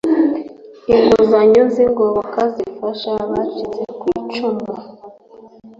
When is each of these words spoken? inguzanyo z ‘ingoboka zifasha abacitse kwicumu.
inguzanyo 0.93 1.61
z 1.73 1.75
‘ingoboka 1.85 2.41
zifasha 2.55 3.09
abacitse 3.23 3.81
kwicumu. 3.99 4.67